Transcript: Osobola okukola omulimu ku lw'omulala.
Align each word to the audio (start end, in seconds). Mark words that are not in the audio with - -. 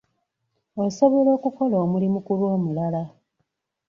Osobola 0.83 1.29
okukola 1.37 1.75
omulimu 1.85 2.19
ku 2.25 2.31
lw'omulala. 2.39 3.03